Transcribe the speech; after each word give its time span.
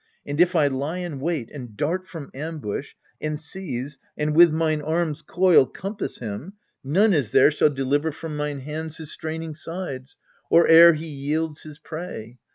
And 0.25 0.41
if 0.41 0.55
I 0.55 0.65
lie 0.65 0.97
in, 0.97 1.19
wait, 1.19 1.51
and 1.51 1.77
dart 1.77 2.07
from 2.07 2.31
ambush, 2.33 2.93
And 3.21 3.39
seize, 3.39 3.99
and 4.17 4.35
with 4.35 4.51
mine 4.51 4.81
arms' 4.81 5.21
coil 5.21 5.67
compass 5.67 6.17
him, 6.17 6.53
None 6.83 7.13
is 7.13 7.29
there 7.29 7.51
shall 7.51 7.69
deliver 7.69 8.11
from 8.11 8.35
mine 8.35 8.61
hands 8.61 8.97
His 8.97 9.11
straining 9.11 9.53
sides, 9.53 10.17
or 10.49 10.67
e'er 10.67 10.93
he 10.93 11.05
yields 11.05 11.61
his 11.61 11.77
prey. 11.77 12.39